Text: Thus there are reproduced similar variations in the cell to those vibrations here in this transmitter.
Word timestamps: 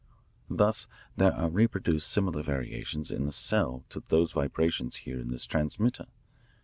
Thus 0.49 0.87
there 1.15 1.35
are 1.35 1.47
reproduced 1.47 2.09
similar 2.09 2.41
variations 2.41 3.11
in 3.11 3.27
the 3.27 3.31
cell 3.31 3.83
to 3.89 4.01
those 4.07 4.31
vibrations 4.31 4.95
here 4.95 5.19
in 5.19 5.27
this 5.29 5.45
transmitter. 5.45 6.07